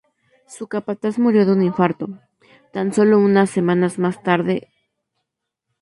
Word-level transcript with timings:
Su 0.47 0.65
capataz 0.67 1.19
murió 1.19 1.45
de 1.45 1.51
un 1.51 1.61
infarto, 1.61 2.07
tan 2.73 2.91
sólo 2.91 3.19
unas 3.19 3.51
semanas 3.51 3.99
más 3.99 4.23
tarde. 4.23 4.67